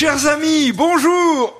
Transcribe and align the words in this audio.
Chers 0.00 0.26
amis, 0.28 0.72
bonjour 0.72 1.52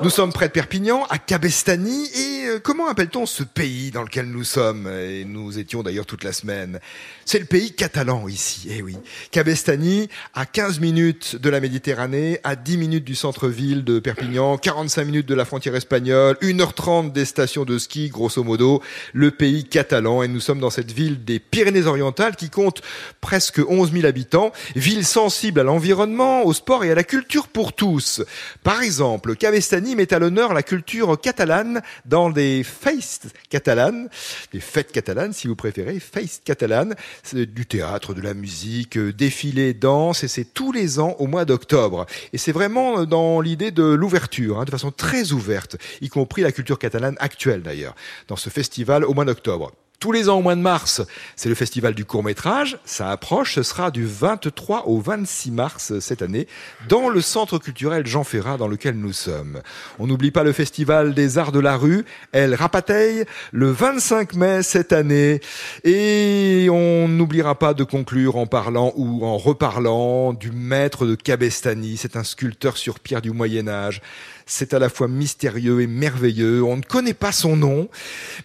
Nous 0.00 0.10
sommes 0.10 0.32
près 0.32 0.46
de 0.46 0.52
Perpignan, 0.52 1.04
à 1.10 1.18
Cabestany, 1.18 2.08
et 2.14 2.46
euh, 2.46 2.60
comment 2.62 2.86
appelle-t-on 2.86 3.26
ce 3.26 3.42
pays 3.42 3.90
dans 3.90 4.02
lequel 4.04 4.26
nous 4.26 4.44
sommes? 4.44 4.86
Et 4.86 5.24
nous 5.24 5.58
étions 5.58 5.82
d'ailleurs 5.82 6.06
toute 6.06 6.22
la 6.22 6.32
semaine. 6.32 6.78
C'est 7.24 7.40
le 7.40 7.46
pays 7.46 7.72
catalan 7.72 8.28
ici, 8.28 8.68
eh 8.70 8.80
oui. 8.80 8.96
Cabestany, 9.32 10.08
à 10.34 10.46
15 10.46 10.78
minutes 10.78 11.34
de 11.34 11.50
la 11.50 11.58
Méditerranée, 11.58 12.38
à 12.44 12.54
10 12.54 12.76
minutes 12.76 13.04
du 13.04 13.16
centre-ville 13.16 13.82
de 13.82 13.98
Perpignan, 13.98 14.56
45 14.56 15.04
minutes 15.04 15.26
de 15.26 15.34
la 15.34 15.44
frontière 15.44 15.74
espagnole, 15.74 16.36
1h30 16.42 17.10
des 17.10 17.24
stations 17.24 17.64
de 17.64 17.76
ski, 17.76 18.08
grosso 18.08 18.44
modo, 18.44 18.80
le 19.12 19.32
pays 19.32 19.64
catalan. 19.64 20.22
Et 20.22 20.28
nous 20.28 20.40
sommes 20.40 20.60
dans 20.60 20.70
cette 20.70 20.92
ville 20.92 21.24
des 21.24 21.40
Pyrénées-Orientales 21.40 22.36
qui 22.36 22.50
compte 22.50 22.82
presque 23.20 23.60
11 23.68 23.92
000 23.92 24.06
habitants, 24.06 24.52
ville 24.76 25.04
sensible 25.04 25.58
à 25.58 25.64
l'environnement, 25.64 26.44
au 26.44 26.52
sport 26.52 26.84
et 26.84 26.92
à 26.92 26.94
la 26.94 27.04
culture 27.04 27.48
pour 27.48 27.72
tous. 27.72 28.22
Par 28.62 28.80
exemple, 28.80 29.34
Cabestany 29.34 29.87
met 29.96 30.12
à 30.12 30.18
l'honneur 30.18 30.54
la 30.54 30.62
culture 30.62 31.20
catalane 31.20 31.82
dans 32.04 32.30
des 32.30 32.62
fêtes 32.62 33.28
catalanes, 33.48 34.08
des 34.52 34.60
fêtes 34.60 34.92
catalanes 34.92 35.32
si 35.32 35.48
vous 35.48 35.56
préférez, 35.56 36.00
fêtes 36.00 36.42
catalanes, 36.44 36.94
du 37.32 37.66
théâtre, 37.66 38.14
de 38.14 38.20
la 38.20 38.34
musique, 38.34 38.96
euh, 38.96 39.12
défilé, 39.12 39.74
danse, 39.74 40.24
et 40.24 40.28
c'est 40.28 40.44
tous 40.44 40.72
les 40.72 40.98
ans 40.98 41.16
au 41.18 41.26
mois 41.26 41.44
d'octobre. 41.44 42.06
Et 42.32 42.38
c'est 42.38 42.52
vraiment 42.52 43.00
euh, 43.00 43.06
dans 43.06 43.40
l'idée 43.40 43.70
de 43.70 43.84
l'ouverture, 43.84 44.60
hein, 44.60 44.64
de 44.64 44.70
façon 44.70 44.90
très 44.90 45.32
ouverte, 45.32 45.76
y 46.00 46.08
compris 46.08 46.42
la 46.42 46.52
culture 46.52 46.78
catalane 46.78 47.16
actuelle 47.18 47.62
d'ailleurs, 47.62 47.94
dans 48.28 48.36
ce 48.36 48.50
festival 48.50 49.04
au 49.04 49.14
mois 49.14 49.24
d'octobre. 49.24 49.72
Tous 50.00 50.12
les 50.12 50.28
ans 50.28 50.38
au 50.38 50.42
mois 50.42 50.54
de 50.54 50.60
mars, 50.60 51.02
c'est 51.34 51.48
le 51.48 51.56
festival 51.56 51.92
du 51.92 52.04
court 52.04 52.22
métrage. 52.22 52.78
Ça 52.84 53.10
approche, 53.10 53.56
ce 53.56 53.64
sera 53.64 53.90
du 53.90 54.06
23 54.06 54.86
au 54.86 55.00
26 55.00 55.50
mars 55.50 55.98
cette 55.98 56.22
année 56.22 56.46
dans 56.88 57.08
le 57.08 57.20
centre 57.20 57.58
culturel 57.58 58.06
Jean 58.06 58.22
Ferrat 58.22 58.58
dans 58.58 58.68
lequel 58.68 58.94
nous 58.94 59.12
sommes. 59.12 59.60
On 59.98 60.06
n'oublie 60.06 60.30
pas 60.30 60.44
le 60.44 60.52
festival 60.52 61.14
des 61.14 61.36
arts 61.36 61.50
de 61.50 61.58
la 61.58 61.76
rue, 61.76 62.04
El 62.30 62.54
Rapateil, 62.54 63.24
le 63.50 63.72
25 63.72 64.34
mai 64.34 64.62
cette 64.62 64.92
année. 64.92 65.40
Et 65.82 66.68
on 66.70 67.08
n'oubliera 67.08 67.56
pas 67.58 67.74
de 67.74 67.82
conclure 67.82 68.36
en 68.36 68.46
parlant 68.46 68.92
ou 68.94 69.26
en 69.26 69.36
reparlant 69.36 70.32
du 70.32 70.52
maître 70.52 71.06
de 71.06 71.16
Cabestany. 71.16 71.96
C'est 71.96 72.14
un 72.14 72.22
sculpteur 72.22 72.76
sur 72.76 73.00
pierre 73.00 73.20
du 73.20 73.32
Moyen 73.32 73.66
Âge. 73.66 74.00
C'est 74.46 74.72
à 74.72 74.78
la 74.78 74.88
fois 74.88 75.08
mystérieux 75.08 75.82
et 75.82 75.86
merveilleux. 75.86 76.62
On 76.62 76.76
ne 76.78 76.82
connaît 76.82 77.12
pas 77.12 77.32
son 77.32 77.54
nom, 77.54 77.88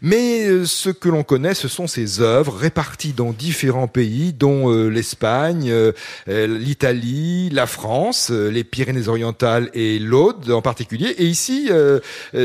mais 0.02 0.48
euh, 0.48 0.66
ce 0.66 0.90
que 0.90 1.08
l'on 1.08 1.24
connaît, 1.24 1.43
ce 1.54 1.68
sont 1.68 1.88
ses 1.88 2.22
œuvres 2.22 2.56
réparties 2.56 3.14
dans 3.14 3.32
différents 3.32 3.88
pays, 3.88 4.34
dont 4.34 4.72
euh, 4.72 4.88
l'Espagne, 4.88 5.70
euh, 5.72 5.92
l'Italie, 6.28 7.50
la 7.52 7.68
France, 7.68 8.30
les 8.30 8.64
Pyrénées-Orientales 8.64 9.70
et 9.74 10.00
l'Aude 10.00 10.52
en 10.52 10.62
particulier. 10.62 11.16
Et 11.18 11.26
ici, 11.26 11.70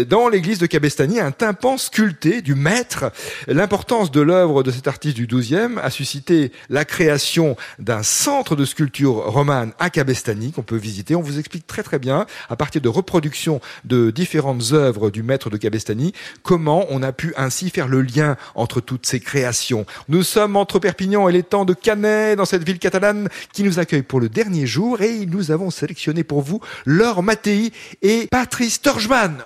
dans 0.08 0.28
l'église 0.28 0.58
de 0.58 0.66
Cabestany, 0.66 1.20
un 1.20 1.30
tympan 1.30 1.76
sculpté 1.76 2.42
du 2.42 2.54
maître. 2.54 3.12
L'importance 3.46 4.10
de 4.10 4.20
l'œuvre 4.20 4.62
de 4.62 4.70
cet 4.70 4.88
artiste 4.88 5.16
du 5.16 5.26
XIIe 5.26 5.78
a 5.82 5.90
suscité 5.90 6.52
la 6.68 6.84
création 6.84 7.56
d'un 7.78 8.02
centre 8.02 8.56
de 8.56 8.64
sculpture 8.64 9.30
romane 9.30 9.72
à 9.78 9.90
Cabestany 9.90 10.52
qu'on 10.52 10.62
peut 10.62 10.76
visiter. 10.76 11.14
On 11.14 11.22
vous 11.22 11.38
explique 11.38 11.66
très 11.66 11.82
très 11.82 11.98
bien 11.98 12.26
à 12.48 12.56
partir 12.56 12.80
de 12.80 12.88
reproductions 12.88 13.60
de 13.84 14.10
différentes 14.10 14.72
œuvres 14.72 15.10
du 15.10 15.22
maître 15.22 15.50
de 15.50 15.56
Cabestany, 15.56 16.12
comment 16.42 16.86
on 16.90 17.02
a 17.02 17.12
pu 17.12 17.32
ainsi 17.36 17.70
faire 17.70 17.88
le 17.88 18.02
lien 18.02 18.36
entre 18.54 18.80
toutes 18.88 19.04
ces 19.04 19.20
créations. 19.20 19.84
Nous 20.08 20.22
sommes 20.22 20.56
entre 20.56 20.78
Perpignan 20.78 21.28
et 21.28 21.32
l'étang 21.32 21.66
de 21.66 21.74
Canet, 21.74 22.38
dans 22.38 22.46
cette 22.46 22.64
ville 22.64 22.78
catalane 22.78 23.28
qui 23.52 23.62
nous 23.62 23.78
accueille 23.78 24.02
pour 24.02 24.18
le 24.18 24.30
dernier 24.30 24.66
jour, 24.66 25.02
et 25.02 25.26
nous 25.26 25.50
avons 25.50 25.70
sélectionné 25.70 26.24
pour 26.24 26.40
vous 26.40 26.62
Laure 26.86 27.22
Mattei 27.22 27.70
et 28.00 28.26
Patrice 28.30 28.80
Torjman. 28.80 29.44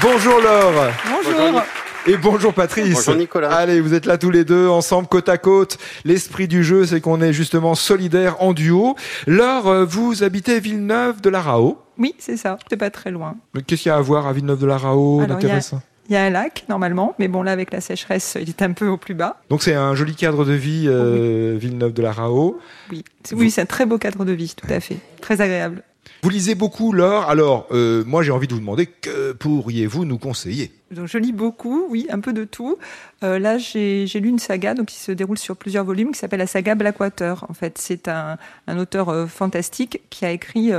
Bonjour 0.00 0.40
Laure. 0.40 0.92
Bonjour. 1.10 1.62
Et 2.06 2.16
bonjour 2.16 2.54
Patrice. 2.54 2.94
Bonjour 2.94 3.16
Nicolas. 3.16 3.52
Allez, 3.52 3.80
vous 3.80 3.92
êtes 3.92 4.06
là 4.06 4.18
tous 4.18 4.30
les 4.30 4.44
deux, 4.44 4.68
ensemble, 4.68 5.08
côte 5.08 5.28
à 5.28 5.36
côte. 5.36 5.78
L'esprit 6.04 6.46
du 6.46 6.62
jeu, 6.62 6.86
c'est 6.86 7.00
qu'on 7.00 7.20
est 7.20 7.32
justement 7.32 7.74
solidaires 7.74 8.36
en 8.40 8.52
duo. 8.52 8.94
Laure, 9.26 9.66
euh, 9.66 9.84
vous 9.84 10.22
habitez 10.22 10.60
Villeneuve 10.60 11.20
de 11.20 11.28
la 11.28 11.40
Rao. 11.40 11.81
Oui, 11.98 12.14
c'est 12.18 12.36
ça. 12.36 12.58
C'est 12.68 12.76
pas 12.76 12.90
très 12.90 13.10
loin. 13.10 13.36
Mais 13.54 13.62
qu'est-ce 13.62 13.82
qu'il 13.82 13.90
y 13.90 13.92
a 13.92 13.96
à 13.96 14.00
voir 14.00 14.26
à 14.26 14.32
Villeneuve 14.32 14.60
de 14.60 14.66
la 14.66 14.78
Rao 14.78 15.24
d'intéressant 15.26 15.82
il 16.08 16.14
y 16.14 16.16
a 16.16 16.24
un 16.24 16.30
lac 16.30 16.64
normalement, 16.68 17.14
mais 17.18 17.28
bon 17.28 17.42
là 17.42 17.52
avec 17.52 17.72
la 17.72 17.80
sécheresse, 17.80 18.36
il 18.40 18.48
est 18.48 18.60
un 18.62 18.72
peu 18.72 18.88
au 18.88 18.96
plus 18.96 19.14
bas. 19.14 19.40
Donc 19.50 19.62
c'est 19.62 19.74
un 19.74 19.94
joli 19.94 20.14
cadre 20.14 20.44
de 20.44 20.52
vie, 20.52 20.86
euh, 20.86 21.56
Villeneuve 21.58 21.92
de 21.92 22.02
la 22.02 22.12
Rao. 22.12 22.58
Oui, 22.90 23.04
oui, 23.32 23.50
c'est 23.50 23.62
un 23.62 23.66
très 23.66 23.86
beau 23.86 23.98
cadre 23.98 24.24
de 24.24 24.32
vie, 24.32 24.52
tout 24.54 24.66
à 24.70 24.80
fait, 24.80 24.98
très 25.20 25.40
agréable. 25.40 25.84
Vous 26.22 26.30
lisez 26.30 26.54
beaucoup, 26.54 26.92
Laure. 26.92 27.28
Alors, 27.28 27.66
euh, 27.72 28.04
moi, 28.06 28.22
j'ai 28.22 28.30
envie 28.30 28.46
de 28.46 28.54
vous 28.54 28.60
demander 28.60 28.86
que 28.86 29.32
pourriez-vous 29.32 30.04
nous 30.04 30.18
conseiller? 30.18 30.72
Donc, 30.92 31.08
Je 31.08 31.18
lis 31.18 31.32
beaucoup, 31.32 31.86
oui, 31.88 32.06
un 32.10 32.20
peu 32.20 32.32
de 32.32 32.44
tout. 32.44 32.78
Euh, 33.24 33.38
là, 33.38 33.58
j'ai 33.58 34.06
lu 34.06 34.28
une 34.28 34.38
saga 34.38 34.74
donc, 34.74 34.86
qui 34.86 35.00
se 35.00 35.10
déroule 35.10 35.38
sur 35.38 35.56
plusieurs 35.56 35.84
volumes, 35.84 36.12
qui 36.12 36.18
s'appelle 36.18 36.38
la 36.38 36.46
saga 36.46 36.74
Blackwater. 36.74 37.44
En 37.48 37.54
fait, 37.54 37.78
c'est 37.78 38.06
un, 38.06 38.38
un, 38.68 38.78
auteur 38.78 39.08
euh, 39.08 39.26
fantastique 39.26 40.02
qui 40.10 40.24
a 40.24 40.30
écrit 40.30 40.70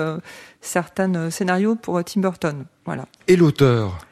certains 0.62 1.29
scénarios 1.29 1.75
pour 1.75 2.01
Tim 2.03 2.22
Burton. 2.22 2.66
Voilà. 2.85 3.06
Et 3.28 3.35
l'auteur? 3.35 4.06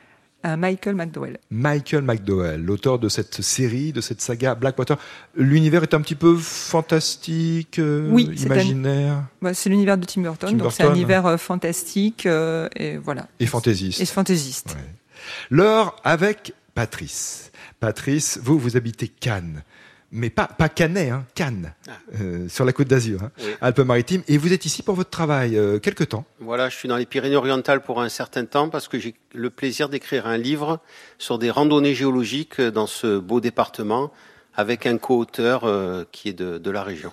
Michael 0.43 0.95
McDowell. 0.95 1.37
Michael 1.49 2.03
McDowell, 2.03 2.63
l'auteur 2.63 2.99
de 2.99 3.09
cette 3.09 3.41
série, 3.41 3.91
de 3.93 4.01
cette 4.01 4.21
saga 4.21 4.55
Blackwater. 4.55 4.97
L'univers 5.35 5.83
est 5.83 5.93
un 5.93 6.01
petit 6.01 6.15
peu 6.15 6.35
fantastique, 6.35 7.79
euh, 7.79 8.09
oui, 8.09 8.29
imaginaire. 8.43 9.23
Bah, 9.41 9.53
c'est 9.53 9.69
l'univers 9.69 9.97
de 9.97 10.05
Tim 10.05 10.21
Burton, 10.21 10.57
donc 10.57 10.71
c'est 10.71 10.83
un 10.83 10.93
univers 10.93 11.25
euh, 11.25 11.37
fantastique 11.37 12.25
euh, 12.25 12.69
et 12.75 12.97
voilà. 12.97 13.27
Et 13.39 13.45
fantaisiste. 13.45 14.01
Et 14.01 14.05
fantaisiste. 14.05 14.75
L'heure 15.49 15.95
avec 16.03 16.53
Patrice. 16.73 17.51
Patrice, 17.79 18.39
vous, 18.41 18.57
vous 18.57 18.77
habitez 18.77 19.07
Cannes 19.07 19.63
mais 20.11 20.29
pas, 20.29 20.47
pas 20.47 20.69
Canet, 20.69 21.09
hein, 21.09 21.25
Cannes, 21.35 21.73
ah. 21.87 21.91
euh, 22.21 22.47
sur 22.49 22.65
la 22.65 22.73
côte 22.73 22.87
d'Azur, 22.87 23.23
hein, 23.23 23.31
Alpes-Maritimes. 23.61 24.23
Et 24.27 24.37
vous 24.37 24.51
êtes 24.53 24.65
ici 24.65 24.83
pour 24.83 24.95
votre 24.95 25.09
travail, 25.09 25.57
euh, 25.57 25.79
quelque 25.79 26.03
temps 26.03 26.25
Voilà, 26.39 26.69
je 26.69 26.75
suis 26.75 26.89
dans 26.89 26.97
les 26.97 27.05
Pyrénées-Orientales 27.05 27.81
pour 27.81 28.01
un 28.01 28.09
certain 28.09 28.45
temps 28.45 28.69
parce 28.69 28.87
que 28.87 28.99
j'ai 28.99 29.15
le 29.33 29.49
plaisir 29.49 29.89
d'écrire 29.89 30.27
un 30.27 30.37
livre 30.37 30.79
sur 31.17 31.39
des 31.39 31.49
randonnées 31.49 31.95
géologiques 31.95 32.59
dans 32.61 32.87
ce 32.87 33.19
beau 33.19 33.39
département 33.39 34.11
avec 34.55 34.85
un 34.85 34.97
co-auteur 34.97 35.63
euh, 35.63 36.03
qui 36.11 36.29
est 36.29 36.33
de, 36.33 36.57
de 36.57 36.71
la 36.71 36.83
région. 36.83 37.11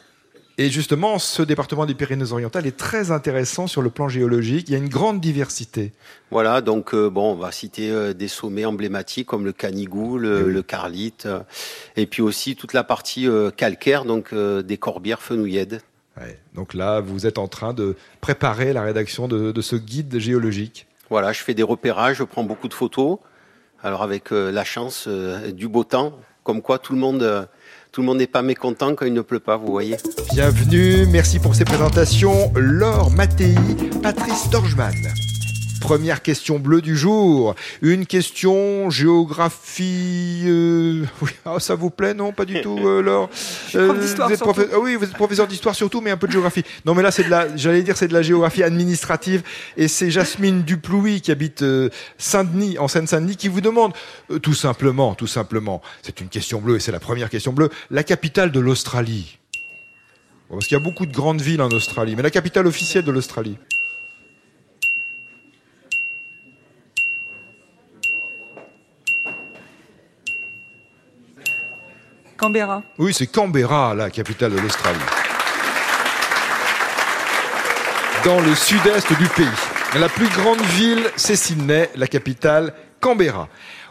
Et 0.61 0.71
justement, 0.71 1.21
ce 1.21 1.41
département 1.41 1.87
des 1.87 1.95
Pyrénées-Orientales 1.95 2.67
est 2.67 2.77
très 2.77 3.13
intéressant 3.13 3.69
sur 3.69 3.81
le 3.81 3.91
plan 3.91 4.09
géologique. 4.09 4.69
Il 4.69 4.73
y 4.73 4.75
a 4.75 4.79
une 4.79 4.89
grande 4.89 5.21
diversité. 5.21 5.93
Voilà, 6.33 6.63
donc 6.63 6.95
euh, 6.95 7.09
bon, 7.09 7.31
on 7.31 7.37
va 7.37 7.53
citer 7.53 7.93
euh, 7.93 8.13
des 8.13 8.27
sommets 8.27 8.65
emblématiques 8.65 9.29
comme 9.29 9.45
le 9.45 9.53
Canigou, 9.53 10.19
le, 10.19 10.57
eh 10.59 10.63
Carlite, 10.65 11.29
et 11.99 12.07
puis 12.07 12.23
aussi 12.23 12.57
toute 12.57 12.73
la 12.73 12.85
partie 12.85 13.29
calcaire, 13.57 14.05
donc 14.05 14.35
des 14.35 14.79
Corbières 14.79 15.21
fenouillèdes. 15.21 15.83
donc 16.55 16.75
là, 16.75 17.01
vous 17.01 17.27
êtes 17.27 17.39
en 17.39 17.49
train 17.49 17.75
de 17.75 17.97
préparer 18.21 18.73
la 18.73 18.83
rédaction 18.83 19.29
de, 19.29 19.53
de, 19.53 19.61
ce 19.61 19.77
guide 19.77 20.19
géologique. 20.19 20.87
Voilà, 21.11 21.33
je 21.33 21.43
fais 21.43 21.55
des 21.55 21.63
repérages, 21.63 22.17
je 22.17 22.25
prends 22.25 22.45
beaucoup 22.45 22.69
de 22.69 22.75
photos. 22.75 23.19
Alors 23.83 24.03
avec 24.03 24.31
la 24.31 24.65
chance 24.65 25.09
du 25.09 25.69
beau 25.69 25.85
temps, 25.85 26.15
comme 26.45 26.63
quoi 26.63 26.79
tout 26.79 26.93
le 26.93 26.99
monde 26.99 27.49
tout 27.93 28.03
le 28.03 28.07
monde 28.07 28.19
n'est 28.19 28.27
pas 28.27 28.43
mécontent 28.43 28.95
quand 28.95 29.07
il 29.07 29.15
ne 29.15 29.23
pleut 29.23 29.41
pas, 29.41 29.57
vous 29.57 29.71
voyez. 29.71 29.97
Bienvenue, 30.33 31.07
merci 31.07 31.39
pour 31.39 31.55
ces 31.55 31.65
présentations. 31.65 32.53
Laure 32.55 33.11
Mattei, 33.11 33.55
Patrice 34.03 34.49
Dorjman. 34.51 34.95
Première 35.81 36.23
question 36.23 36.59
bleue 36.59 36.81
du 36.81 36.97
jour. 36.97 37.55
Une 37.83 38.07
question 38.07 38.91
géographie. 38.91 40.43
Euh, 40.47 41.05
ah, 41.45 41.61
ça 41.61 41.75
vous 41.75 41.91
plaît 41.91 42.15
Non, 42.15 42.33
pas 42.33 42.45
du 42.45 42.61
tout, 42.61 42.79
euh, 42.83 43.03
Laure. 43.03 43.31
Euh, 43.75 43.93
vous 43.93 44.33
êtes 44.33 44.43
ah 44.73 44.79
oui, 44.81 44.95
vous 44.95 45.05
êtes 45.05 45.13
professeur 45.13 45.47
d'histoire 45.47 45.75
surtout, 45.75 46.01
mais 46.01 46.11
un 46.11 46.17
peu 46.17 46.27
de 46.27 46.33
géographie. 46.33 46.65
Non, 46.87 46.95
mais 46.95 47.03
là, 47.03 47.11
c'est 47.11 47.25
de 47.25 47.29
la. 47.29 47.55
J'allais 47.57 47.83
dire, 47.83 47.97
c'est 47.97 48.09
de 48.09 48.15
la 48.15 48.23
géographie 48.23 48.63
administrative. 48.63 49.43
Et 49.77 49.89
c'est 49.89 50.11
Jasmine 50.11 50.63
Duplouy 50.63 51.21
qui 51.21 51.31
habite 51.31 51.63
Saint-Denis, 52.17 52.79
en 52.79 52.89
Seine-Saint-Denis, 52.89 53.37
qui 53.37 53.49
vous 53.49 53.61
demande 53.61 53.93
tout 54.43 54.55
simplement, 54.55 55.15
tout 55.15 55.27
simplement. 55.27 55.83
C'est 56.03 56.21
une 56.21 56.29
question 56.29 56.61
bleue 56.61 56.77
et 56.77 56.81
c'est 56.81 56.93
la 56.93 57.01
première 57.01 57.29
question 57.29 57.53
bleue. 57.53 57.69
La 57.91 58.05
capitale 58.05 58.53
de 58.53 58.61
l'Australie. 58.61 59.39
parce 60.49 60.67
qu'il 60.67 60.77
y 60.77 60.81
a 60.81 60.85
beaucoup 60.85 61.07
de 61.07 61.13
grandes 61.13 61.43
villes 61.43 61.63
en 61.63 61.71
Australie, 61.71 62.17
mais 62.17 62.23
la 62.23 62.31
capitale 62.31 62.67
officielle 62.67 63.05
de 63.05 63.13
l'Australie. 63.13 63.59
Canberra. 72.39 72.85
Oui, 72.99 73.13
c'est 73.13 73.27
Canberra, 73.27 73.95
la 73.97 74.11
capitale 74.11 74.53
de 74.53 74.59
l'Australie. 74.59 74.99
Dans 78.25 78.41
le 78.41 78.55
sud-est 78.55 79.13
du 79.19 79.27
pays. 79.27 79.47
La 79.99 80.09
plus 80.09 80.29
grande 80.29 80.61
ville, 80.61 81.11
c'est 81.17 81.35
Sydney, 81.35 81.91
la 81.97 82.07
capitale, 82.07 82.75
Canberra. 83.01 83.49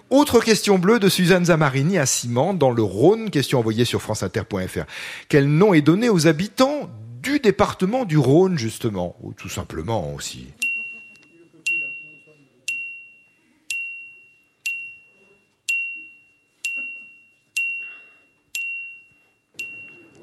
Autre 0.10 0.40
question 0.40 0.80
bleue 0.80 1.00
de 1.00 1.10
Suzanne 1.10 1.46
Zamarini 1.46 1.98
à 1.98 2.06
Simon 2.06 2.54
dans 2.54 2.72
le 2.72 2.84
Rhône, 2.84 3.30
question 3.30 3.60
envoyée 3.60 3.84
sur 3.84 4.02
franceinter.fr. 4.02 4.86
Quel 5.28 5.50
nom 5.50 5.74
est 5.74 5.82
donné 5.82 6.08
aux 6.08 6.28
habitants 6.28 6.90
du 7.22 7.40
département 7.40 8.06
du 8.06 8.18
Rhône, 8.18 8.58
justement? 8.58 9.18
Ou 9.22 9.34
tout 9.34 9.50
simplement 9.50 10.14
aussi. 10.14 10.54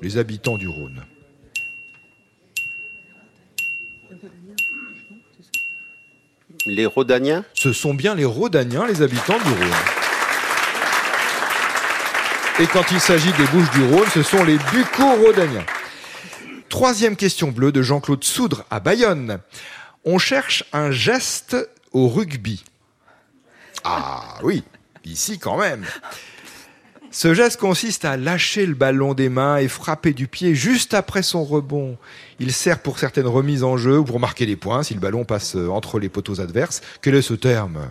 Les 0.02 0.18
habitants 0.18 0.56
du 0.56 0.68
Rhône. 0.68 1.02
Les 6.66 6.86
Rhodaniens 6.86 7.44
Ce 7.54 7.72
sont 7.72 7.94
bien 7.94 8.14
les 8.14 8.24
Rhodaniens, 8.24 8.86
les 8.86 9.02
habitants 9.02 9.38
du 9.38 9.50
Rhône. 9.50 9.74
Et 12.60 12.66
quand 12.66 12.90
il 12.92 13.00
s'agit 13.00 13.32
des 13.32 13.46
Bouches 13.48 13.70
du 13.70 13.82
Rhône, 13.84 14.08
ce 14.14 14.22
sont 14.22 14.44
les 14.44 14.56
Bucco-Rhodaniens. 14.56 15.66
Troisième 16.68 17.16
question 17.16 17.48
bleue 17.48 17.72
de 17.72 17.82
Jean-Claude 17.82 18.24
Soudre 18.24 18.64
à 18.70 18.80
Bayonne. 18.80 19.40
On 20.04 20.18
cherche 20.18 20.64
un 20.72 20.90
geste 20.90 21.56
au 21.92 22.08
rugby. 22.08 22.64
Ah 23.82 24.38
oui, 24.42 24.62
ici 25.04 25.38
quand 25.38 25.58
même. 25.58 25.84
Ce 27.14 27.32
geste 27.32 27.60
consiste 27.60 28.04
à 28.04 28.16
lâcher 28.16 28.66
le 28.66 28.74
ballon 28.74 29.14
des 29.14 29.28
mains 29.28 29.58
et 29.58 29.68
frapper 29.68 30.12
du 30.12 30.26
pied 30.26 30.56
juste 30.56 30.94
après 30.94 31.22
son 31.22 31.44
rebond. 31.44 31.96
Il 32.40 32.52
sert 32.52 32.80
pour 32.80 32.98
certaines 32.98 33.28
remises 33.28 33.62
en 33.62 33.76
jeu 33.76 34.00
ou 34.00 34.04
pour 34.04 34.18
marquer 34.18 34.46
des 34.46 34.56
points 34.56 34.82
si 34.82 34.94
le 34.94 35.00
ballon 35.00 35.24
passe 35.24 35.54
entre 35.54 36.00
les 36.00 36.08
poteaux 36.08 36.40
adverses. 36.40 36.80
Quel 37.02 37.14
est 37.14 37.22
ce 37.22 37.34
terme? 37.34 37.88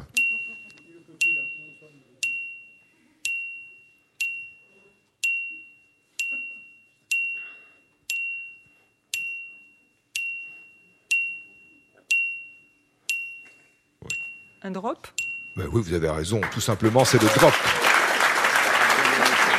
Un 14.63 14.71
drop? 14.71 15.07
Ben 15.55 15.67
Oui, 15.71 15.81
vous 15.81 15.93
avez 15.93 16.09
raison. 16.09 16.41
Tout 16.51 16.59
simplement, 16.59 17.05
c'est 17.05 17.21
le 17.21 17.29
drop. 17.39 17.53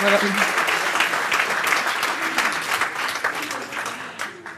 Voilà. 0.04 0.63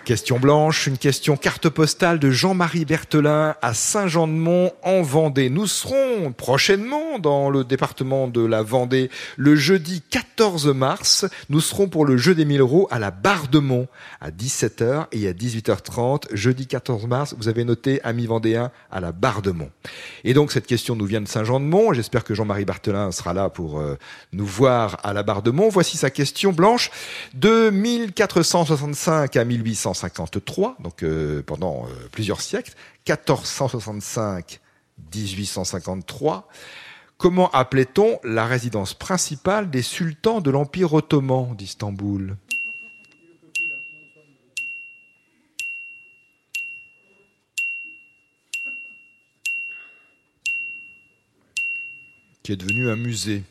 Question 0.06 0.38
blanche, 0.38 0.86
une 0.86 0.98
question 0.98 1.36
carte 1.36 1.68
postale 1.68 2.20
de 2.20 2.30
Jean-Marie 2.30 2.84
Berthelin 2.84 3.56
à 3.60 3.74
Saint-Jean-de-Mont 3.74 4.70
en 4.84 5.02
Vendée. 5.02 5.50
Nous 5.50 5.66
serons 5.66 6.30
prochainement 6.30 7.18
dans 7.18 7.50
le 7.50 7.64
département 7.64 8.28
de 8.28 8.40
la 8.46 8.62
Vendée 8.62 9.10
le 9.36 9.56
jeudi 9.56 10.04
14 10.08 10.68
mars. 10.68 11.26
Nous 11.48 11.60
serons 11.60 11.88
pour 11.88 12.04
le 12.04 12.16
jeu 12.16 12.36
des 12.36 12.44
1000 12.44 12.60
euros 12.60 12.86
à 12.92 13.00
la 13.00 13.10
Barre 13.10 13.48
de 13.48 13.58
Mont 13.58 13.88
à 14.20 14.30
17h 14.30 15.06
et 15.10 15.26
à 15.26 15.32
18h30. 15.32 16.26
Jeudi 16.30 16.68
14 16.68 17.06
mars, 17.08 17.34
vous 17.36 17.48
avez 17.48 17.64
noté, 17.64 18.00
ami 18.04 18.26
vendéen, 18.26 18.70
à 18.92 19.00
la 19.00 19.10
Barre 19.10 19.42
de 19.42 19.50
Mont. 19.50 19.72
Et 20.22 20.34
donc 20.34 20.52
cette 20.52 20.68
question 20.68 20.94
nous 20.94 21.06
vient 21.06 21.20
de 21.20 21.26
Saint-Jean-de-Mont. 21.26 21.94
J'espère 21.94 22.22
que 22.22 22.32
Jean-Marie 22.32 22.64
Berthelin 22.64 23.10
sera 23.10 23.34
là 23.34 23.50
pour 23.50 23.80
euh, 23.80 23.98
nous 24.32 24.46
voir 24.46 25.00
à 25.02 25.12
la 25.12 25.24
Barre 25.24 25.42
de 25.42 25.50
Mont. 25.50 25.68
Voici 25.68 25.96
sa 25.96 26.10
question 26.10 26.52
blanche. 26.52 26.92
De 27.34 27.70
1465 27.70 29.34
à 29.34 29.44
1800 29.44 29.95
1853, 29.96 30.76
donc 30.80 31.02
euh, 31.02 31.42
pendant 31.42 31.86
euh, 31.86 32.08
plusieurs 32.12 32.40
siècles, 32.40 32.74
1465, 33.08 34.60
1853. 35.14 36.48
Comment 37.18 37.50
appelait-on 37.50 38.18
la 38.24 38.46
résidence 38.46 38.92
principale 38.92 39.70
des 39.70 39.82
sultans 39.82 40.40
de 40.40 40.50
l'Empire 40.50 40.92
ottoman 40.92 41.54
d'Istanbul 41.56 42.36
Qui 52.42 52.52
est 52.52 52.56
devenu 52.56 52.88
un 52.90 52.96
musée. 52.96 53.42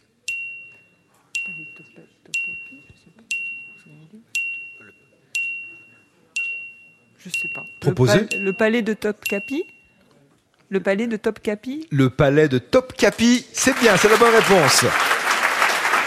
Le, 7.97 8.51
palais 8.51 8.81
de 8.81 8.94
Topkapi 8.94 9.63
Le 10.69 10.80
palais 10.80 11.07
de 11.07 11.18
Topkapi 11.18 11.88
Le 11.92 12.09
palais 12.09 12.47
de 12.47 12.57
Topkapi, 12.57 13.45
c'est 13.53 13.77
bien, 13.80 13.95
c'est 13.97 14.09
la 14.09 14.18
bonne 14.18 14.33
réponse. 14.36 14.86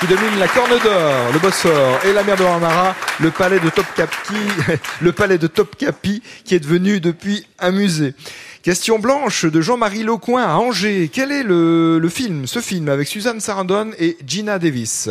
Qui 0.00 0.06
domine 0.06 0.38
la 0.38 0.46
Corne 0.48 0.78
d'Or, 0.78 1.32
le 1.32 1.38
Bosphore 1.40 1.98
et 2.04 2.12
la 2.12 2.22
mer 2.22 2.36
de 2.36 2.44
Marmara, 2.44 2.94
le 3.20 3.30
palais 3.30 3.58
de 3.58 3.68
Topkapi, 3.68 4.34
le 5.00 5.12
palais 5.12 5.38
de 5.38 5.46
Topkapi 5.46 6.22
qui 6.44 6.54
est 6.54 6.60
devenu 6.60 7.00
depuis 7.00 7.46
un 7.58 7.72
musée. 7.72 8.14
Question 8.62 8.98
blanche 8.98 9.44
de 9.44 9.60
Jean-Marie 9.60 10.04
Lecoin 10.04 10.44
à 10.44 10.56
Angers. 10.56 11.10
Quel 11.12 11.32
est 11.32 11.42
le, 11.42 12.06
film, 12.08 12.46
ce 12.46 12.60
film 12.60 12.88
avec 12.88 13.08
Suzanne 13.08 13.40
Sarandon 13.40 13.90
et 13.98 14.16
Gina 14.26 14.58
Davis 14.58 15.08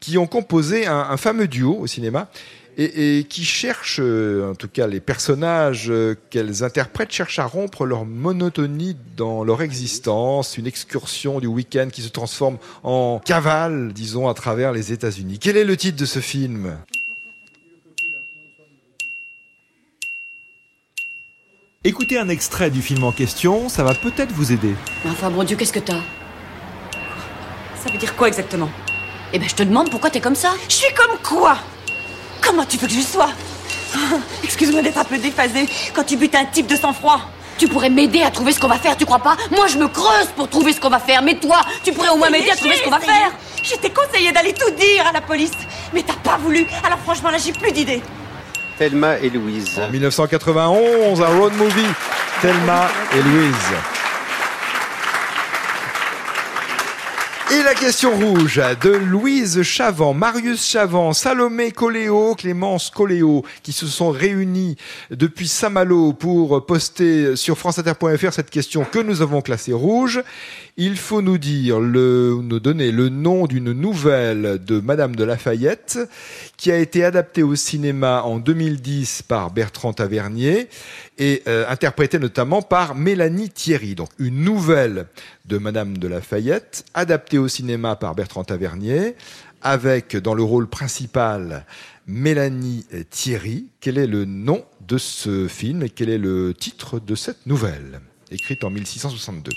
qui 0.00 0.18
ont 0.18 0.26
composé 0.26 0.86
un 0.88 1.16
fameux 1.16 1.46
duo 1.46 1.76
au 1.78 1.86
cinéma 1.86 2.28
et, 2.78 3.24
qui 3.28 3.44
cherchent, 3.44 4.00
euh, 4.00 4.50
en 4.50 4.54
tout 4.54 4.68
cas 4.68 4.86
les 4.86 5.00
personnages 5.00 5.90
euh, 5.90 6.14
qu'elles 6.30 6.64
interprètent, 6.64 7.12
cherchent 7.12 7.38
à 7.38 7.46
rompre 7.46 7.84
leur 7.84 8.04
monotonie 8.04 8.96
dans 9.16 9.44
leur 9.44 9.62
existence, 9.62 10.56
une 10.56 10.66
excursion 10.66 11.40
du 11.40 11.46
week-end 11.46 11.88
qui 11.92 12.02
se 12.02 12.08
transforme 12.08 12.58
en 12.82 13.20
cavale, 13.24 13.92
disons, 13.92 14.28
à 14.28 14.34
travers 14.34 14.72
les 14.72 14.92
États-Unis. 14.92 15.38
Quel 15.38 15.56
est 15.56 15.64
le 15.64 15.76
titre 15.76 15.98
de 15.98 16.06
ce 16.06 16.20
film? 16.20 16.76
Écoutez 21.84 22.16
un 22.16 22.28
extrait 22.28 22.70
du 22.70 22.80
film 22.80 23.02
en 23.02 23.10
question, 23.10 23.68
ça 23.68 23.82
va 23.82 23.94
peut-être 23.94 24.30
vous 24.32 24.52
aider. 24.52 24.74
enfin, 25.04 25.30
bon 25.30 25.42
Dieu, 25.42 25.56
qu'est-ce 25.56 25.72
que 25.72 25.80
t'as? 25.80 26.00
Ça 27.84 27.90
veut 27.90 27.98
dire 27.98 28.14
quoi 28.14 28.28
exactement? 28.28 28.70
Eh 29.32 29.38
ben, 29.38 29.48
je 29.48 29.54
te 29.54 29.62
demande 29.62 29.90
pourquoi 29.90 30.10
t'es 30.10 30.20
comme 30.20 30.36
ça. 30.36 30.54
Je 30.68 30.74
suis 30.74 30.94
comme 30.94 31.18
quoi? 31.22 31.58
Comment 32.52 32.66
tu 32.66 32.76
veux 32.76 32.86
que 32.86 32.92
je 32.92 33.00
sois 33.00 33.30
Excuse-moi 34.44 34.82
d'être 34.82 34.98
un 34.98 35.04
peu 35.04 35.16
déphasée 35.16 35.66
quand 35.94 36.04
tu 36.04 36.18
butes 36.18 36.34
un 36.34 36.44
type 36.44 36.66
de 36.66 36.76
sang-froid. 36.76 37.18
Tu 37.56 37.66
pourrais 37.66 37.88
m'aider 37.88 38.20
à 38.20 38.30
trouver 38.30 38.52
ce 38.52 38.60
qu'on 38.60 38.68
va 38.68 38.76
faire, 38.76 38.94
tu 38.94 39.06
crois 39.06 39.20
pas 39.20 39.38
Moi, 39.50 39.68
je 39.68 39.78
me 39.78 39.88
creuse 39.88 40.26
pour 40.36 40.50
trouver 40.50 40.74
ce 40.74 40.78
qu'on 40.78 40.90
va 40.90 40.98
faire, 40.98 41.22
mais 41.22 41.36
toi, 41.36 41.62
tu 41.82 41.92
pourrais 41.92 42.10
au 42.10 42.16
moins 42.18 42.28
m'aider 42.28 42.50
à 42.50 42.56
trouver 42.56 42.76
ce 42.76 42.82
qu'on 42.82 42.90
va 42.90 43.00
faire. 43.00 43.32
Je 43.64 43.74
t'ai 43.76 43.88
conseillé 43.88 44.32
d'aller 44.32 44.52
tout 44.52 44.70
dire 44.72 45.06
à 45.08 45.12
la 45.12 45.22
police, 45.22 45.52
mais 45.94 46.02
t'as 46.02 46.12
pas 46.12 46.36
voulu. 46.36 46.66
Alors 46.84 46.98
franchement, 46.98 47.30
là, 47.30 47.38
j'ai 47.42 47.52
plus 47.52 47.72
d'idées. 47.72 48.02
Thelma 48.76 49.18
et 49.20 49.30
Louise. 49.30 49.80
En 49.82 49.90
1991, 49.90 51.22
un 51.22 51.38
road 51.38 51.54
movie. 51.54 51.88
Thelma 52.42 52.90
et 53.16 53.22
Louise. 53.22 53.72
Et 57.52 57.62
la 57.62 57.74
question 57.74 58.16
rouge 58.16 58.62
de 58.80 58.88
Louise 58.88 59.62
Chavant, 59.62 60.14
Marius 60.14 60.66
Chavant, 60.66 61.12
Salomé 61.12 61.70
Coléo, 61.70 62.34
Clémence 62.34 62.88
Coléo, 62.88 63.44
qui 63.62 63.72
se 63.72 63.86
sont 63.86 64.10
réunis 64.10 64.76
depuis 65.10 65.48
Saint-Malo 65.48 66.14
pour 66.14 66.64
poster 66.64 67.36
sur 67.36 67.58
franceinter.fr 67.58 68.32
cette 68.32 68.48
question 68.48 68.86
que 68.90 69.00
nous 69.00 69.20
avons 69.20 69.42
classée 69.42 69.74
rouge. 69.74 70.22
Il 70.78 70.96
faut 70.96 71.20
nous 71.20 71.36
donner 71.36 72.90
le 72.90 73.08
nom 73.10 73.46
d'une 73.46 73.72
nouvelle 73.72 74.58
de 74.64 74.80
Madame 74.80 75.14
de 75.14 75.24
Lafayette 75.24 75.98
qui 76.56 76.72
a 76.72 76.78
été 76.78 77.04
adaptée 77.04 77.42
au 77.42 77.54
cinéma 77.54 78.22
en 78.22 78.38
2010 78.38 79.22
par 79.28 79.50
Bertrand 79.50 79.92
Tavernier 79.92 80.68
et 81.18 81.42
euh, 81.46 81.66
interprétée 81.68 82.18
notamment 82.18 82.62
par 82.62 82.94
Mélanie 82.94 83.50
Thierry. 83.50 83.94
Donc 83.94 84.08
une 84.18 84.42
nouvelle 84.42 85.06
de 85.44 85.58
Madame 85.58 85.98
de 85.98 86.08
Lafayette 86.08 86.84
adaptée 86.94 87.38
au 87.42 87.48
cinéma 87.48 87.96
par 87.96 88.14
Bertrand 88.14 88.44
Tavernier 88.44 89.16
avec 89.60 90.16
dans 90.16 90.34
le 90.34 90.42
rôle 90.42 90.68
principal 90.68 91.66
Mélanie 92.06 92.86
Thierry. 93.10 93.66
Quel 93.80 93.98
est 93.98 94.06
le 94.06 94.24
nom 94.24 94.64
de 94.86 94.98
ce 94.98 95.46
film 95.48 95.82
et 95.82 95.90
quel 95.90 96.08
est 96.08 96.18
le 96.18 96.54
titre 96.54 96.98
de 96.98 97.14
cette 97.14 97.46
nouvelle 97.46 98.00
écrite 98.30 98.64
en 98.64 98.70
1662 98.70 99.52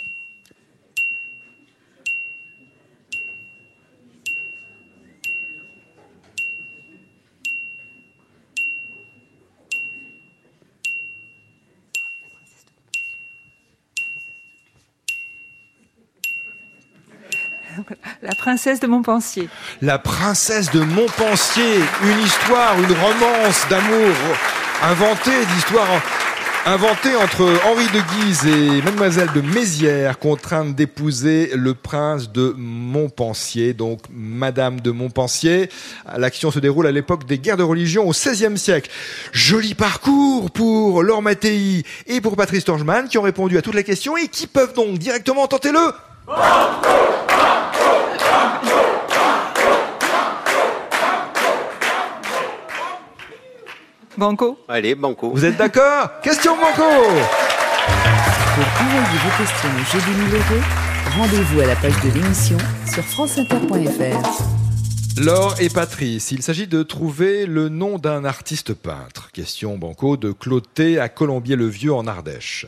La 18.22 18.36
princesse 18.36 18.80
de 18.80 18.88
Montpensier. 18.88 19.50
La 19.82 20.00
princesse 20.00 20.72
de 20.72 20.82
Montpensier, 20.82 21.80
une 22.04 22.20
histoire, 22.22 22.78
une 22.80 22.94
romance 22.94 23.68
d'amour 23.70 24.16
inventée, 24.84 25.46
d'histoire 25.54 25.88
Inventé 26.68 27.16
entre 27.16 27.44
Henri 27.64 27.86
de 27.94 28.02
Guise 28.02 28.48
et 28.48 28.82
Mademoiselle 28.82 29.30
de 29.36 29.42
Mézières, 29.42 30.18
contrainte 30.18 30.74
d'épouser 30.74 31.52
le 31.54 31.76
prince 31.76 32.32
de 32.32 32.56
Montpensier, 32.58 33.76
donc 33.76 34.00
Madame 34.10 34.82
de 34.82 34.90
Montpensier. 34.90 35.70
L'action 36.18 36.50
se 36.50 36.58
déroule 36.58 36.88
à 36.88 36.92
l'époque 36.92 37.28
des 37.28 37.38
guerres 37.38 37.58
de 37.58 37.62
religion 37.62 38.10
au 38.10 38.14
XVIe 38.14 38.58
siècle. 38.58 38.90
Joli 39.32 39.76
parcours 39.76 40.50
pour 40.50 41.04
Laure 41.04 41.22
Mattei 41.22 41.84
et 42.08 42.20
pour 42.20 42.36
Patrice 42.36 42.66
Torgeman 42.66 43.10
qui 43.10 43.20
ont 43.20 43.24
répondu 43.24 43.60
à 43.60 43.62
toutes 43.62 43.76
les 43.76 43.84
questions 43.84 44.18
et 44.18 44.28
qui 44.28 44.48
peuvent 44.48 44.74
donc 44.74 44.98
directement 44.98 45.46
tenter 45.46 45.72
le... 45.72 45.94
Banco 54.18 54.58
Allez, 54.70 54.96
banco. 54.96 55.32
Vous 55.32 55.44
êtes 55.44 55.58
d'accord? 55.58 56.22
Question 56.22 56.56
Banco 56.56 56.72
Pour 56.78 56.86
envoyer 58.82 59.20
vos 59.24 59.38
questions 59.38 59.70
au 59.70 59.84
jeu 59.92 60.00
1000 60.24 60.36
euros, 60.36 60.64
rendez-vous 61.18 61.60
à 61.60 61.66
la 61.66 61.76
page 61.76 62.00
de 62.02 62.10
l'émission 62.12 62.58
sur 62.92 63.04
franceinter.fr. 63.04 65.22
Laure 65.22 65.56
et 65.60 65.68
Patrice, 65.70 66.32
il 66.32 66.42
s'agit 66.42 66.68
de 66.68 66.84
trouver 66.84 67.46
le 67.46 67.68
nom 67.68 67.98
d'un 67.98 68.24
artiste 68.24 68.74
peintre. 68.74 69.32
Question 69.34 69.78
Banco 69.78 70.16
de 70.16 70.32
Cloté 70.32 70.98
à 71.00 71.10
Colombier-le-Vieux 71.10 71.94
en 71.94 72.08
Ardèche. 72.08 72.68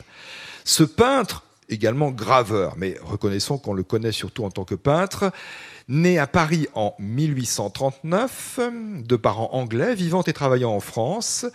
Ce 0.64 0.82
peintre, 0.82 1.44
également 1.70 2.10
graveur, 2.10 2.74
mais 2.76 2.98
reconnaissons 3.02 3.56
qu'on 3.56 3.72
le 3.74 3.82
connaît 3.82 4.12
surtout 4.12 4.44
en 4.44 4.50
tant 4.50 4.64
que 4.64 4.74
peintre, 4.74 5.32
Né 5.90 6.18
à 6.18 6.26
Paris 6.26 6.66
en 6.74 6.94
1839, 6.98 8.60
de 9.06 9.16
parents 9.16 9.48
anglais, 9.54 9.94
vivant 9.94 10.22
et 10.22 10.34
travaillant 10.34 10.72
en 10.72 10.80
France, 10.80 11.46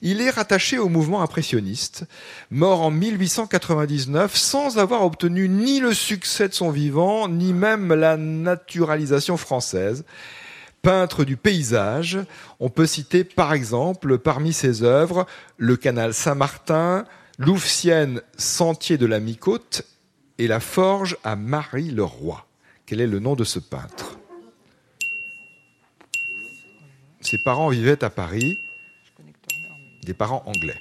il 0.00 0.22
est 0.22 0.30
rattaché 0.30 0.78
au 0.78 0.88
mouvement 0.88 1.20
impressionniste, 1.20 2.06
mort 2.50 2.80
en 2.80 2.90
1899 2.90 4.34
sans 4.36 4.78
avoir 4.78 5.04
obtenu 5.04 5.50
ni 5.50 5.80
le 5.80 5.92
succès 5.92 6.48
de 6.48 6.54
son 6.54 6.70
vivant, 6.70 7.28
ni 7.28 7.52
même 7.52 7.92
la 7.92 8.16
naturalisation 8.16 9.36
française. 9.36 10.06
Peintre 10.80 11.24
du 11.24 11.36
paysage, 11.36 12.18
on 12.60 12.70
peut 12.70 12.86
citer 12.86 13.22
par 13.22 13.52
exemple 13.52 14.16
parmi 14.16 14.54
ses 14.54 14.82
œuvres 14.82 15.26
le 15.58 15.76
canal 15.76 16.14
Saint-Martin, 16.14 17.04
Louvcienne 17.36 18.22
Sentier 18.38 18.96
de 18.96 19.04
la 19.04 19.20
Mi-Côte 19.20 19.82
et 20.38 20.46
la 20.46 20.60
forge 20.60 21.18
à 21.22 21.36
Marie-le-Roi. 21.36 22.46
Quel 22.86 23.00
est 23.00 23.06
le 23.06 23.18
nom 23.18 23.34
de 23.34 23.44
ce 23.44 23.58
peintre? 23.58 24.18
Ses 27.20 27.38
parents 27.38 27.70
vivaient 27.70 28.04
à 28.04 28.10
Paris, 28.10 28.58
des 30.02 30.12
parents 30.12 30.42
anglais. 30.46 30.80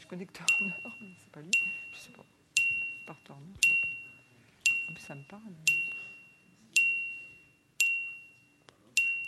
Je 0.00 0.06
connais 0.08 0.26
Turner, 0.26 0.74
mais 1.00 1.08
c'est 1.18 1.30
pas 1.30 1.40
lui. 1.40 1.50
Je 1.92 1.98
sais 1.98 2.10
pas. 2.10 2.24
Par 3.06 3.16
Turner, 3.24 3.42
je 3.62 3.68
vois 3.68 3.78
pas. 3.80 4.90
En 4.90 4.92
plus, 4.92 5.02
ça 5.02 5.14
me 5.14 5.22
parle. 5.22 5.42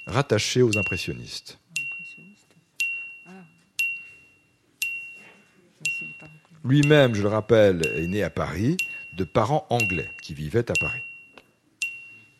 Rattaché 0.07 0.63
aux 0.63 0.77
impressionnistes. 0.77 1.59
Impressionniste. 1.81 2.55
Ah. 3.27 3.45
Lui-même, 6.65 7.15
je 7.15 7.23
le 7.23 7.29
rappelle, 7.29 7.87
est 7.95 8.09
né 8.09 8.25
à 8.25 8.31
Paris, 8.31 8.77
de 9.13 9.23
parents 9.25 9.67
anglais 9.71 10.11
qui 10.23 10.35
vivaient 10.35 10.69
à 10.71 10.75
Paris. 10.75 11.03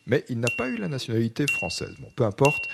Mais 0.09 0.25
il 0.29 0.39
n'a 0.39 0.49
pas 0.49 0.67
eu 0.67 0.75
la 0.77 0.87
nationalité 0.89 1.45
française. 1.47 1.95
Bon, 1.99 2.09
peu 2.15 2.23
importe, 2.25 2.67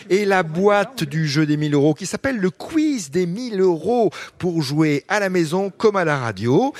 et 0.09 0.25
la 0.25 0.45
boîte 0.45 1.03
du 1.03 1.27
jeu 1.27 1.47
des 1.47 1.57
1000 1.57 1.75
euros 1.75 1.95
qui 1.95 2.07
s'appelle 2.07 2.39
le 2.39 2.51
quiz 2.51 3.11
des 3.11 3.27
1000 3.27 3.61
euros 3.61 4.11
pour 4.39 4.63
jouer 4.63 5.05
à 5.09 5.19
la 5.19 5.29
maison 5.29 5.73
comme 5.77 5.97
à 5.97 6.05
la 6.05 6.19
radio. 6.19 6.73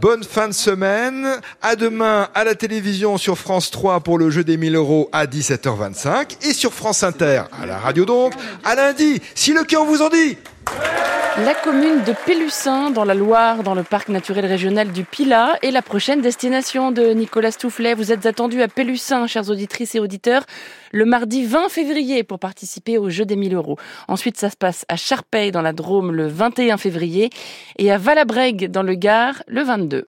Bonne 0.00 0.24
fin 0.24 0.48
de 0.48 0.54
semaine. 0.54 1.28
À 1.62 1.76
demain 1.76 2.28
à 2.34 2.42
la 2.44 2.56
télévision 2.56 3.16
sur 3.16 3.38
France 3.38 3.70
3 3.70 4.00
pour 4.00 4.18
le 4.18 4.30
jeu 4.30 4.42
des 4.42 4.56
1000 4.56 4.74
euros 4.74 5.08
à 5.12 5.19
17h25 5.26 6.48
et 6.48 6.52
sur 6.52 6.72
France 6.72 7.02
Inter 7.02 7.42
à 7.60 7.66
la 7.66 7.78
radio 7.78 8.04
donc 8.04 8.32
à 8.64 8.74
lundi 8.74 9.20
si 9.34 9.52
le 9.52 9.64
cœur 9.64 9.84
vous 9.84 10.02
en 10.02 10.08
dit. 10.08 10.36
La 11.44 11.54
commune 11.54 12.02
de 12.04 12.12
Pélussin, 12.26 12.90
dans 12.90 13.04
la 13.04 13.14
Loire, 13.14 13.62
dans 13.62 13.74
le 13.74 13.82
parc 13.82 14.08
naturel 14.08 14.44
régional 14.44 14.92
du 14.92 15.04
Pilat, 15.04 15.54
est 15.62 15.70
la 15.70 15.80
prochaine 15.80 16.20
destination 16.20 16.90
de 16.90 17.12
Nicolas 17.14 17.50
Stoufflet. 17.50 17.94
Vous 17.94 18.12
êtes 18.12 18.26
attendus 18.26 18.60
à 18.60 18.68
Pélussin, 18.68 19.26
chères 19.26 19.48
auditrices 19.48 19.94
et 19.94 20.00
auditeurs, 20.00 20.44
le 20.92 21.04
mardi 21.04 21.46
20 21.46 21.68
février 21.68 22.24
pour 22.24 22.40
participer 22.40 22.98
au 22.98 23.08
jeu 23.10 23.24
des 23.24 23.36
1000 23.36 23.54
euros. 23.54 23.78
Ensuite, 24.08 24.38
ça 24.38 24.50
se 24.50 24.56
passe 24.56 24.84
à 24.88 24.96
Charpeil, 24.96 25.50
dans 25.50 25.62
la 25.62 25.72
Drôme, 25.72 26.12
le 26.12 26.26
21 26.26 26.76
février, 26.76 27.30
et 27.78 27.90
à 27.90 27.96
Valabrègue, 27.96 28.70
dans 28.70 28.82
le 28.82 28.94
Gard, 28.94 29.42
le 29.46 29.62
22. 29.62 29.98